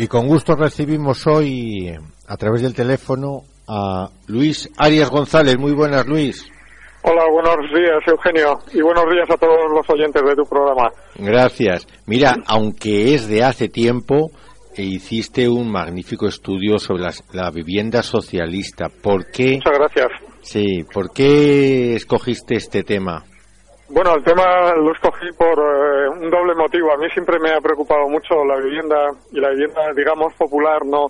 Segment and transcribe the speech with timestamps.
[0.00, 1.92] Y con gusto recibimos hoy
[2.28, 5.58] a través del teléfono a Luis Arias González.
[5.58, 6.48] Muy buenas, Luis.
[7.02, 10.88] Hola, buenos días, Eugenio, y buenos días a todos los oyentes de tu programa.
[11.16, 11.88] Gracias.
[12.06, 14.30] Mira, aunque es de hace tiempo,
[14.76, 18.88] hiciste un magnífico estudio sobre la, la vivienda socialista.
[19.02, 19.54] ¿Por qué?
[19.54, 20.08] Muchas gracias.
[20.42, 23.24] Sí, ¿por qué escogiste este tema?
[23.90, 26.92] Bueno, el tema lo escogí por eh, un doble motivo.
[26.92, 31.06] A mí siempre me ha preocupado mucho la vivienda y la vivienda, digamos, popular, no,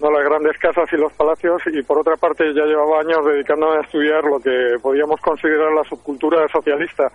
[0.00, 1.62] no las grandes casas y los palacios.
[1.66, 5.84] Y por otra parte, ya llevaba años dedicándome a estudiar lo que podíamos considerar la
[5.84, 7.08] subcultura socialista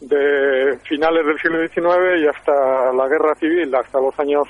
[0.00, 4.48] de finales del siglo XIX y hasta la guerra civil, hasta los años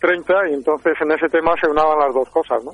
[0.00, 2.72] 30 y entonces en ese tema se unaban las dos cosas, ¿no?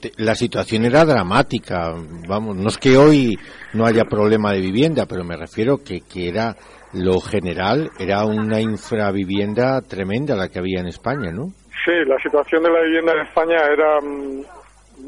[0.00, 1.94] Te- la situación era dramática,
[2.28, 3.38] vamos, no es que hoy
[3.72, 6.54] no haya problema de vivienda, pero me refiero que, que era
[6.92, 11.46] lo general, era una infravivienda tremenda la que había en España, ¿no?
[11.84, 14.42] Sí, la situación de la vivienda en España era mm,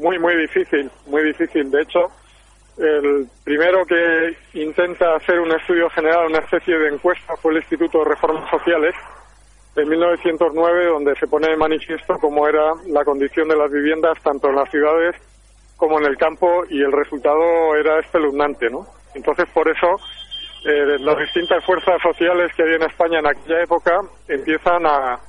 [0.01, 1.71] muy, muy difícil, muy difícil.
[1.71, 1.99] De hecho,
[2.77, 7.99] el primero que intenta hacer un estudio general, una especie de encuesta, fue el Instituto
[7.99, 8.93] de Reformas Sociales
[9.77, 14.49] de 1909, donde se pone de manifiesto cómo era la condición de las viviendas tanto
[14.49, 15.15] en las ciudades
[15.77, 18.87] como en el campo y el resultado era espeluznante, ¿no?
[19.13, 19.87] Entonces, por eso,
[20.65, 23.91] eh, las distintas fuerzas sociales que había en España en aquella época
[24.27, 25.19] empiezan a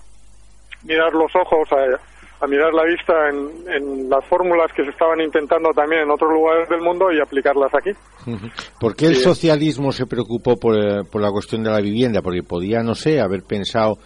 [0.84, 5.20] mirar los ojos, a, a mirar la vista en, en las fórmulas que se estaban
[5.20, 7.90] intentando también en otros lugares del mundo y aplicarlas aquí.
[8.80, 9.22] ¿Por qué el Sí.
[9.24, 12.22] socialismo se preocupó por, eh, por la cuestión de la vivienda?
[12.22, 13.96] Porque podía, no sé, haber pensado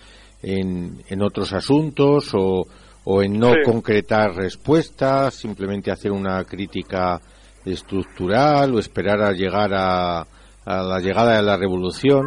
[0.42, 2.66] en, en otros asuntos o,
[3.04, 3.60] o en no Sí.
[3.64, 7.20] concretar respuestas, simplemente hacer una crítica
[7.64, 10.20] estructural o esperar a llegar a,
[10.64, 12.26] a la llegada de la revolución.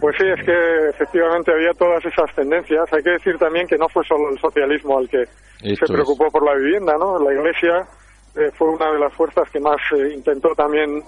[0.00, 2.84] Pues sí, es que efectivamente había todas esas tendencias.
[2.92, 5.22] Hay que decir también que no fue solo el socialismo el que
[5.62, 7.18] Esto se preocupó por la vivienda, ¿no?
[7.18, 7.86] La Iglesia
[8.36, 11.02] eh, fue una de las fuerzas que más eh, intentó también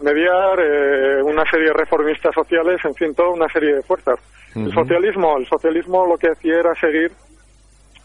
[0.00, 4.18] mediar, eh, una serie de reformistas sociales, en fin, toda una serie de fuerzas.
[4.54, 7.10] El socialismo, el socialismo lo que hacía era seguir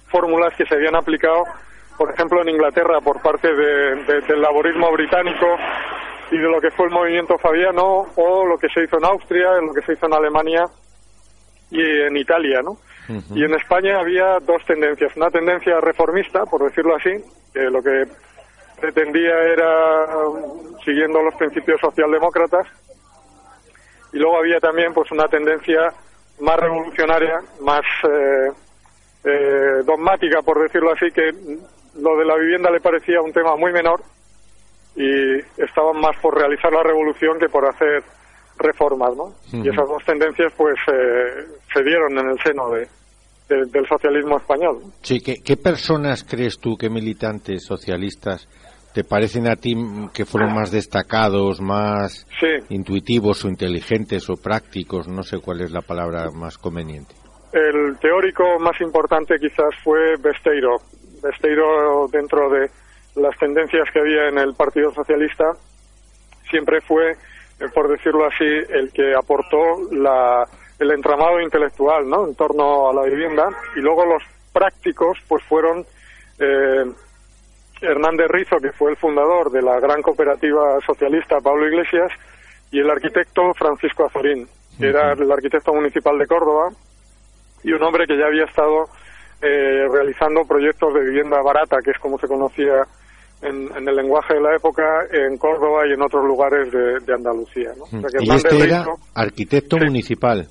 [0.08, 1.44] fórmulas que se habían aplicado,
[1.98, 5.46] por ejemplo, en Inglaterra por parte de- de- del laborismo británico
[6.32, 9.50] y de lo que fue el movimiento fabiano o lo que se hizo en Austria,
[9.62, 10.66] lo que se hizo en Alemania
[11.72, 12.78] y en Italia, ¿no?
[13.36, 15.16] Y en España había dos tendencias.
[15.16, 17.12] Una tendencia reformista, por decirlo así,
[17.54, 18.04] que lo que
[18.80, 20.06] pretendía era,
[20.86, 22.68] siguiendo los principios socialdemócratas,
[24.14, 25.92] y luego había también pues una tendencia
[26.40, 28.52] más revolucionaria, más eh,
[29.26, 31.32] eh, dogmática, por decirlo así, que
[32.00, 34.02] lo de la vivienda le parecía un tema muy menor
[34.96, 38.04] y estaban más por realizar la revolución que por hacer
[38.58, 39.34] reformas, ¿no?
[39.52, 42.88] Y esas dos tendencias pues eh, se dieron en el seno de,
[43.50, 44.82] de- del socialismo español.
[45.04, 48.48] Sí, ¿qué, qué personas crees tú, qué militantes socialistas
[48.98, 49.76] te parecen a ti
[50.12, 55.08] que fueron más destacados, más Sí, intuitivos o inteligentes o prácticos?
[55.08, 57.14] No sé cuál es la palabra más conveniente.
[57.54, 60.78] el teórico más importante quizás fue Besteiro.
[61.22, 62.72] Besteiro dentro de
[63.22, 65.46] las tendencias que había en el Partido Socialista
[66.50, 69.60] siempre fue, eh, por decirlo así, el que aportó
[69.92, 70.44] la,
[70.80, 72.28] el entramado intelectual ¿no?
[72.28, 75.86] en torno a la vivienda y luego los prácticos pues fueron
[76.40, 76.84] eh,
[77.82, 82.12] Hernández Rizo, que fue el fundador de la gran cooperativa socialista Pablo Iglesias,
[82.72, 84.48] y el arquitecto Francisco Azorín,
[84.80, 86.70] que era el arquitecto municipal de Córdoba
[87.64, 88.86] y un hombre que ya había estado
[89.42, 92.84] eh, realizando proyectos de vivienda barata, que es como se conocía
[93.42, 97.14] en, en el lenguaje de la época, en Córdoba y en otros lugares de, de
[97.14, 97.70] Andalucía.
[97.78, 97.84] ¿no?
[97.84, 99.86] O sea que Y Hernández este era Rizo arquitecto Sí.
[99.86, 100.48] municipal.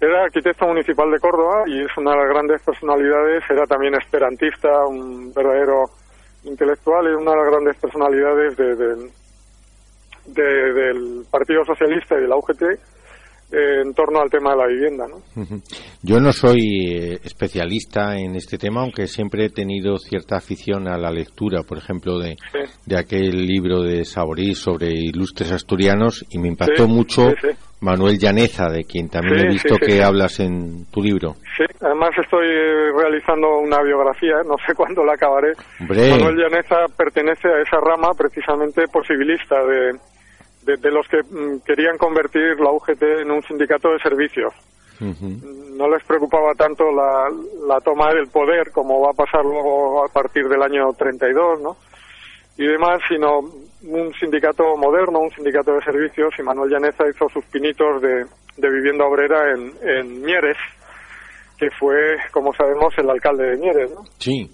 [0.00, 4.86] era arquitecto municipal de Córdoba y es una de las grandes personalidades, era también esperantista,
[4.86, 5.84] un verdadero
[6.48, 9.10] intelectual y una de las grandes personalidades de- de-
[10.26, 12.62] de- del Partido Socialista y de la UGT
[13.50, 15.06] eh, en torno al tema de la vivienda.
[15.08, 15.22] ¿no?
[16.02, 16.60] Yo no soy
[16.92, 21.78] eh, especialista en este tema, aunque siempre he tenido cierta afición a la lectura, por
[21.78, 22.36] ejemplo, de,
[22.84, 27.28] de aquel libro de Saborí sobre ilustres asturianos, y me impactó mucho
[27.80, 31.34] Manuel Llaneza, de quien también he visto que hablas en tu libro.
[31.56, 32.46] Sí, además estoy
[32.96, 35.52] realizando una biografía, no sé cuándo la acabaré.
[35.80, 39.92] Manuel Llaneza pertenece a esa rama precisamente posibilista de
[40.76, 44.52] de, los que mm, querían convertir la UGT en un sindicato de servicios.
[45.00, 47.28] No les preocupaba tanto la,
[47.68, 51.76] la toma del poder, como va a pasar luego a partir del año 32, ¿no?
[52.56, 57.44] Y demás, sino un sindicato moderno, un sindicato de servicios, y Manuel Llaneza hizo sus
[57.44, 58.24] pinitos de,
[58.56, 60.56] de vivienda obrera en, en Mieres,
[61.56, 64.02] que fue, como sabemos, el alcalde de Mieres, ¿no?
[64.18, 64.50] Sí.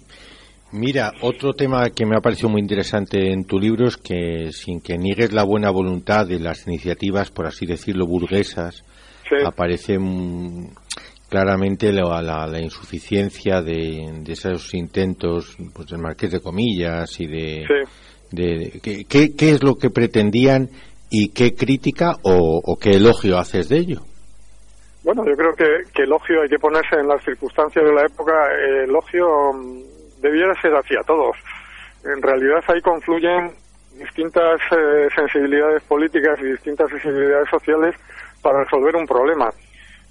[0.71, 4.81] Mira, otro tema que me ha parecido muy interesante en tu libro es que, sin
[4.81, 8.83] que niegues la buena voluntad de las iniciativas, por así decirlo, burguesas,
[9.45, 9.97] aparece
[11.29, 17.65] claramente la, la, insuficiencia de, esos intentos pues, del Marqués de Comillas y de...
[18.31, 20.69] de, ¿qué, ¿qué, es lo que pretendían
[21.09, 24.01] y qué crítica o, qué elogio haces de ello?
[25.03, 28.33] Bueno, yo creo que, que elogio hay que ponerse en las circunstancias de la época.
[28.83, 29.94] elogio
[30.25, 31.37] debiera ser hacia todos.
[32.03, 33.51] En realidad ahí confluyen
[33.97, 37.95] distintas eh, sensibilidades políticas y distintas sensibilidades sociales
[38.41, 39.51] para resolver un problema.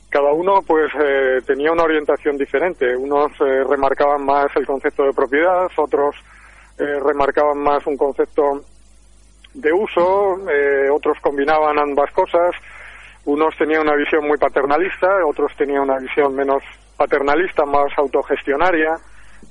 [0.09, 2.97] Cada uno pues eh, tenía una orientación diferente.
[2.97, 6.17] Unos eh, remarcaban más el concepto de propiedad, otros
[6.77, 8.65] remarcaban más un concepto
[9.55, 10.41] de uso,
[10.93, 12.51] otros combinaban ambas cosas.
[13.27, 16.65] Unos tenían una visión muy paternalista, otros tenían una visión menos
[16.97, 18.99] paternalista, más autogestionaria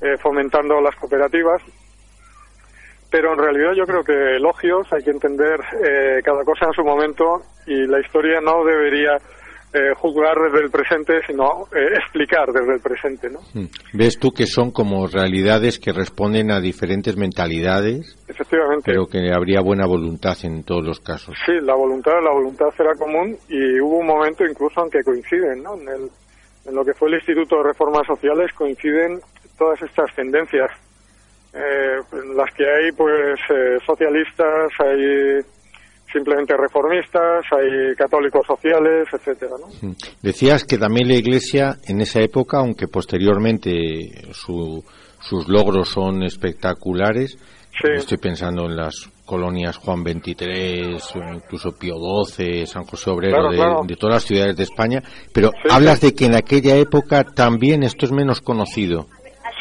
[0.03, 1.61] eh, fomentando las cooperativas.
[3.09, 6.83] Pero en realidad yo creo que elogios, hay que entender eh, cada cosa en su
[6.83, 7.23] momento
[7.65, 9.15] y la historia no debería
[9.73, 13.29] eh, juzgar desde el presente, sino explicar desde el presente.
[13.29, 13.39] ¿no?
[13.53, 13.69] Hmm.
[13.93, 18.17] ¿Ves tú que son como realidades que responden a diferentes mentalidades?
[18.27, 18.91] Efectivamente.
[18.91, 21.33] Pero que habría buena voluntad en todos los casos.
[21.45, 25.63] Sí, la voluntad, la voluntad será común y hubo un momento incluso en que coinciden,
[25.63, 25.75] ¿no?
[25.75, 26.09] En, el,
[26.65, 29.21] en lo que fue el Instituto de Reformas Sociales coinciden
[29.57, 30.69] todas estas tendencias.
[31.53, 31.97] Eh,
[32.35, 35.41] las que hay, pues, eh, socialistas, hay
[36.11, 39.95] simplemente reformistas, hay católicos sociales, etcétera, ¿no?
[40.21, 47.37] Decías que también la Iglesia en esa época, aunque posteriormente sus logros son espectaculares,
[47.95, 50.97] estoy pensando en las colonias Juan XXIII,
[51.33, 51.95] incluso Pío
[52.25, 53.49] XII, San José Obrero,
[53.85, 55.01] de, todas las ciudades de España,
[55.33, 59.07] pero hablas de que en aquella época también esto es menos conocido.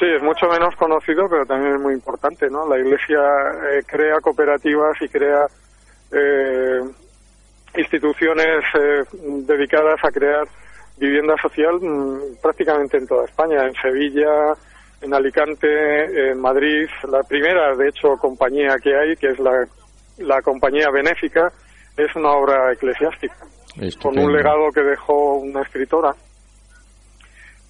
[0.02, 2.68] Sí, es mucho menos conocido, pero también es muy importante, ¿no?
[2.68, 3.20] La Iglesia
[3.70, 5.46] eh, crea cooperativas y crea
[6.10, 6.80] eh,
[7.76, 9.04] instituciones eh,
[9.46, 10.42] dedicadas a crear
[10.98, 14.54] vivienda social mm, prácticamente en toda España, en Sevilla,
[15.02, 16.88] en Alicante, en Madrid.
[17.08, 19.52] La primera, de hecho, compañía que hay, que es la,
[20.18, 21.52] la compañía benéfica,
[21.96, 23.36] es una obra eclesiástica,
[24.02, 26.12] con un legado que dejó una escritora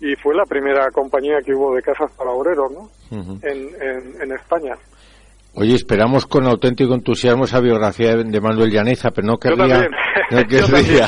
[0.02, 2.90] y fue la primera compañía que hubo de casas para obreros ¿no?
[3.42, 3.70] en,
[4.20, 4.74] en, España.
[5.54, 9.86] Oye, esperamos con auténtico entusiasmo esa biografía de Manuel Llaneza, pero no querría,
[10.32, 11.06] no querría,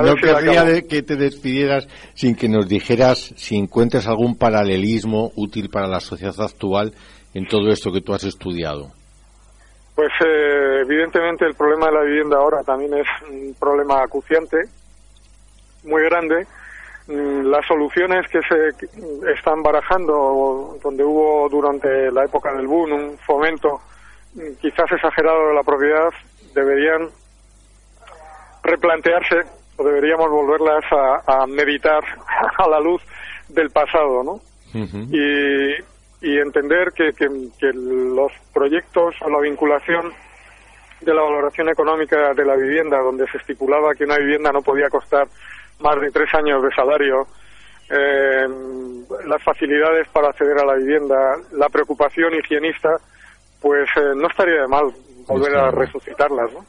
[0.00, 5.88] no querría que te despidieras sin que nos dijeras si encuentras algún paralelismo útil para
[5.88, 6.92] la sociedad actual
[7.34, 8.92] en todo esto que tú has estudiado.
[9.96, 14.58] Pues eh, evidentemente el problema de la vivienda ahora también es un problema acuciante,
[15.82, 16.46] muy grande,
[17.12, 23.80] las soluciones que se están barajando, donde hubo durante la época del boom un fomento
[24.34, 26.10] mm, quizás exagerado de la propiedad,
[26.54, 27.08] deberían
[28.62, 29.40] replantearse
[29.76, 30.84] o deberíamos volverlas
[31.26, 32.02] a, meditar
[32.58, 33.02] a la luz
[33.48, 34.40] del pasado, ¿no?
[34.74, 35.74] y,
[36.22, 40.12] y, entender que, que, que los proyectos o la vinculación
[41.02, 44.88] de la valoración económica de la vivienda, donde se estipulaba que una vivienda no podía
[44.88, 45.26] costar
[45.82, 47.26] más de tres años de salario,
[47.90, 48.46] eh,
[49.26, 51.16] las facilidades para acceder a la vivienda,
[51.52, 52.96] la preocupación higienista,
[53.60, 54.84] pues eh, no estaría de mal
[55.26, 56.60] volver a resucitarlas, ¿no?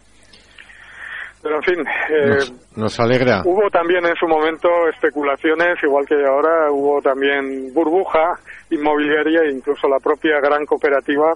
[1.42, 2.40] Pero en fin, eh,
[2.78, 3.42] nos, alegra.
[3.44, 8.40] Hubo también en su momento especulaciones, igual que ahora, hubo también burbuja
[8.70, 11.34] inmobiliaria e incluso la propia gran cooperativa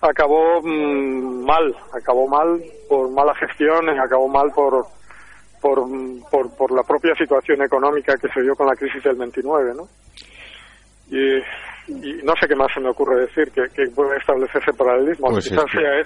[0.00, 4.86] acabó mm, mal, acabó mal por mala gestión acabó mal por
[5.60, 5.80] por,
[6.30, 9.84] por, por la propia situación económica que se dio con la crisis del 29, ¿no?
[11.10, 11.38] Y
[11.88, 15.28] y no sé qué más se me ocurre decir que, que puede establecerse paralelismo.
[15.30, 15.98] Pues Quizás este- sea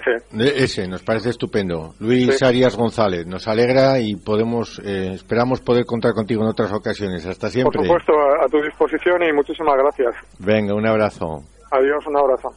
[0.47, 0.63] ese.
[0.63, 1.93] Ese, nos parece estupendo.
[1.99, 2.43] Luis Sí.
[2.45, 7.23] Arias González, nos alegra y podemos, eh, esperamos poder contar contigo en otras ocasiones.
[7.27, 7.83] Hasta Por siempre.
[7.83, 10.15] supuesto, a, a tu disposición y muchísimas gracias.
[10.39, 11.41] Venga, un abrazo.
[11.69, 12.49] Adiós, un abrazo.